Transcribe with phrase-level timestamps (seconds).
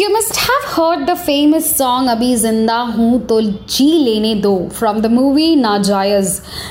[0.00, 3.38] You must have heard the famous song Abhi Zinda Hoon To
[3.72, 6.30] Ji Lene Do from the movie Najayaz.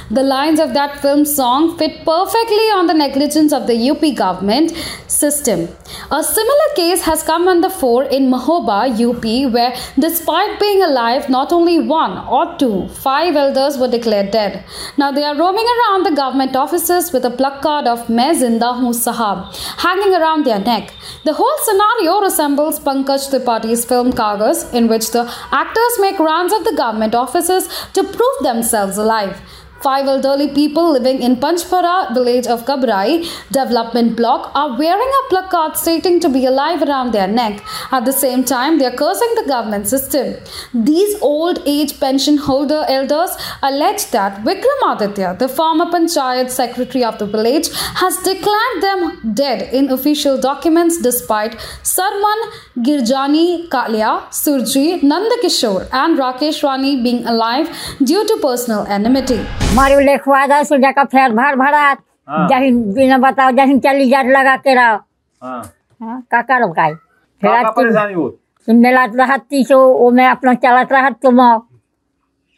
[0.09, 4.71] The lines of that film song fit perfectly on the negligence of the UP government
[5.07, 5.67] system.
[6.09, 8.79] A similar case has come on the fore in Mahoba,
[9.09, 14.63] UP, where despite being alive, not only one or two, five elders were declared dead.
[14.97, 18.93] Now they are roaming around the government offices with a placard of Main Zinda Hoon
[18.93, 19.55] Sahab
[19.85, 20.93] hanging around their neck.
[21.25, 26.63] The whole scenario resembles Pankaj Tripathi's film Kagas, in which the actors make rounds of
[26.63, 29.41] the government offices to prove themselves alive.
[29.81, 35.77] Five elderly people living in Panchpara village of Kabrai development block are wearing a placard
[35.77, 37.63] stating to be alive around their neck.
[37.91, 40.35] At the same time, they are cursing the government system.
[40.73, 43.31] These old age pension holder elders
[43.63, 47.69] allege that Vikramaditya, the former panchayat secretary of the village,
[48.03, 56.63] has declared them dead in official documents despite Sarman Girjani Kalia, Surji, Nandakishore, and Rakesh
[56.63, 57.69] Rani being alive
[58.03, 59.39] due to personal enmity.
[59.75, 61.81] मारे लिखवा दो सो जाकर फेर भर भरा
[62.29, 64.95] हाँ। जहिन बिना बताओ जहिन चली जाट लगा के रहो।
[65.41, 65.61] हाँ।
[66.01, 66.93] हाँ, का करो काई
[67.41, 68.31] फिर हो
[68.67, 71.67] मिलत रहत तीसो वो मैं अपना चलत रहत तुम अब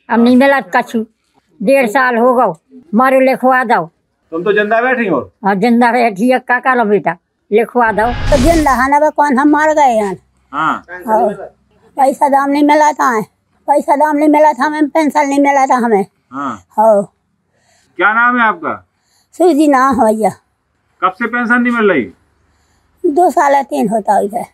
[0.09, 1.05] नहीं मिलत कछु।
[1.59, 2.47] डेढ़ साल हो गो
[2.95, 3.85] मारे लिखवा दो
[4.31, 7.15] तुम तो ज़िंदा बैठी हो। और ज़िंदा रहे ठीक का करो बेटा?
[7.51, 10.15] लिखवा दो तो ज़िंदा है ना कौन हम मर गए हैं?
[10.51, 10.73] हाँ।
[11.07, 11.29] हाँ।
[11.97, 13.19] पैसा दाम नहीं मिला था
[13.67, 17.01] पैसा दाम नहीं मिला था हमें पेंशन नहीं मिला था हमें। हाँ। हो।
[17.97, 18.73] क्या नाम है आपका?
[19.35, 20.29] सूजी ना हो भैया।
[21.01, 22.03] कब से पेंशन नहीं मिल रही?
[23.03, 24.45] दो साल तीन होता इधर।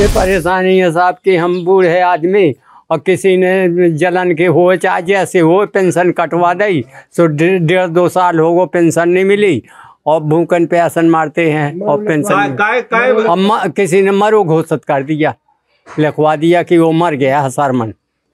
[0.00, 2.54] ये परेशानी है साहब कि हम बूढ़े आदमी
[2.90, 6.80] और किसी ने जलन के हो चाहे जैसे हो पेंशन कटवा दई
[7.16, 9.62] तो डेढ़ दो साल हो गो पेंशन नहीं मिली
[10.06, 15.02] और भूखन आसन मारते हैं और पेंशन काय काय और किसी ने मरो घोषित कर
[15.02, 15.34] दिया
[15.86, 17.92] लिखवा दिया कि वो मर गया है सरमन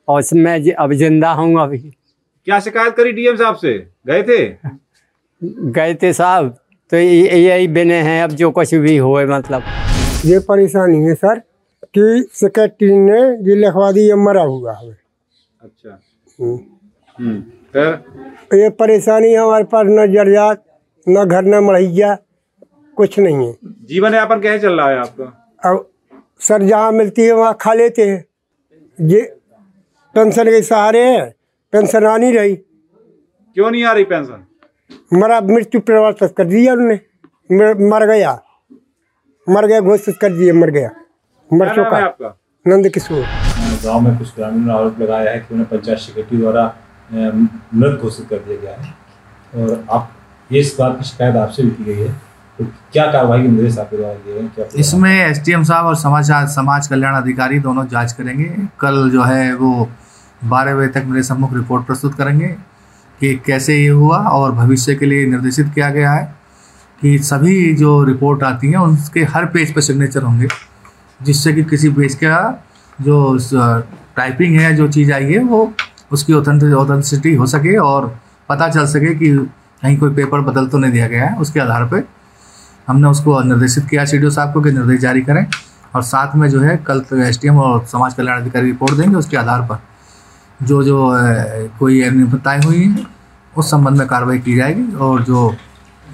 [0.09, 1.79] और मैं अब ज़िंदा हूँ अभी।
[2.47, 3.73] क्या शिकायत करी डीएम साहब से?
[4.07, 4.39] गए थे?
[5.77, 6.49] गए थे साहब।
[6.91, 9.63] तो यही बने हैं अब जो कुछ भी होए मतलब।
[10.25, 11.39] ये परेशानी है सर
[11.95, 14.91] कि सेक्रेटरी ने ये लिखवा दी ये मरा हुआ है।
[15.63, 16.01] अच्छा।
[16.41, 16.59] हम्म।
[17.19, 17.41] हम्म
[17.73, 18.59] फिर?
[18.61, 20.65] ये परेशानी हमारे पास न जरियात
[21.09, 22.17] न घर न मढ़ैया
[22.97, 23.53] कुछ नहीं है।
[23.89, 25.25] जीवन यापन कैसे चल रहा है आपका?
[25.65, 25.89] अब
[26.41, 28.25] सर जहाँ मिलती है वहाँ खा लेते हैं।
[28.99, 29.21] ये
[30.15, 31.44] पेंशन के सहारे है।
[31.75, 34.45] पेंशन आ नहीं रही। क्यों नहीं आ रही पेंशन?
[35.13, 36.99] मरा मृत्यु प्रवर्तित कर दिया उन्होंने
[37.51, 38.33] मर मर गया।
[39.47, 40.91] मर गया घोषित कर दिए मर गया।
[41.51, 42.29] मर चुका।
[42.67, 43.25] नंद किशोर।
[43.85, 46.65] गाँव में कुछ ग्रामीणों ने आरोप लगाया है कि उन्हें पंचायत सेक्रेटरी द्वारा
[47.13, 48.95] मृत घोषित कर दिया गया है।
[49.55, 50.11] और आप
[50.51, 52.13] ये इस बात की शिकायत आपसे भी की गई है।
[52.59, 56.87] तो क्या कार्रवाई के निर्देश आपके द्वारा दिए क्या इसमें एसडीएम साहब और समाचार समाज
[56.89, 58.49] कल्याण अधिकारी दोनों जाँच करेंगे।
[58.81, 59.89] कल जो है वो
[60.45, 62.49] बारह बजे तक मेरे सम्मुख रिपोर्ट प्रस्तुत करेंगे
[63.21, 66.25] कि कैसे ये हुआ और भविष्य के लिए निर्देशित किया गया है
[67.03, 70.49] कि सभी जो रिपोर्ट आती हैं, उनके हर पेज पर सिग्नेचर होंगे,
[71.21, 72.65] जिससे कि किसी पेज का
[72.99, 73.39] जो
[74.17, 75.73] टाइपिंग है, जो चीज़ आई है, वो
[76.13, 78.07] उसकी ऑथेंटिसिटी हो सके और
[78.49, 79.31] पता चल सके कि
[79.83, 82.03] कहीं कोई पेपर बदल तो नहीं दिया गया है। उसके आधार पर
[82.89, 85.47] हमने उसको निर्देशित किया सी साहब को कि निर्देश जारी करें
[85.95, 89.37] और साथ में जो है कल तो एस और समाज कल्याण अधिकारी रिपोर्ट देंगे उसके
[89.37, 89.79] आधार पर।
[90.63, 91.11] जो जो
[91.79, 93.07] कोई अनियमितताएँ हुई हैं,
[93.57, 95.55] उस संबंध में कार्रवाई की जाएगी और जो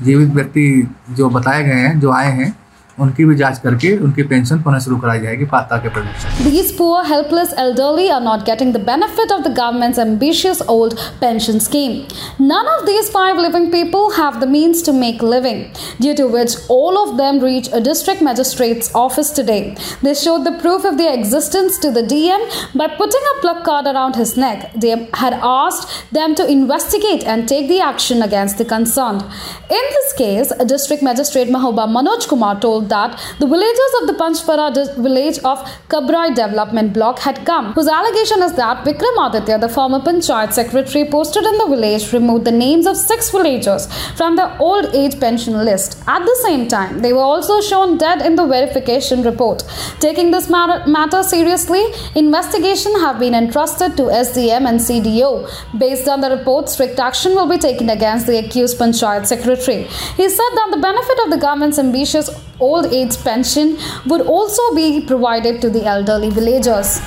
[0.03, 2.60] जीवित व्यक्ति जो बताए गए हैं, जो आए हैं
[3.01, 7.05] उनकी भी जाँच करके उनकी पेंशन पुनः शुरू कराई जाएगी पात्रता के प्रदेश These poor,
[7.11, 11.97] helpless elderly are not getting the benefit of the government's ambitious old pension scheme.
[12.53, 15.63] None of these five living people have the means to make living,
[16.07, 19.77] due to which all of them reach a district magistrate's office today.
[20.03, 22.47] They showed the proof of their existence to the DM
[22.83, 24.71] by putting a placard around his neck.
[24.87, 24.95] They
[25.25, 29.23] had asked them to investigate and take the action against the concerned.
[29.81, 34.69] In this case, District Magistrate Mahoba Manoj Kumar told that the villagers of the Panchpara
[34.97, 35.59] village of
[35.89, 41.05] Kabrai development block had come, whose allegation is that Vikram Aditya, the former Panchayat secretary
[41.09, 43.87] posted in the village, removed the names of six villagers
[44.21, 46.03] from the old age pension list.
[46.07, 49.65] At the same time, they were also shown dead in the verification report.
[50.01, 51.83] Taking this matter, matter seriously,
[52.15, 55.79] investigation have been entrusted to SDM and CDO.
[55.79, 59.83] Based on the report, strict action will be taken against the accused Panchayat secretary.
[60.17, 63.77] He said that the benefit of the government's ambitious old age pension
[64.07, 67.01] would also be provided to the elderly villagers.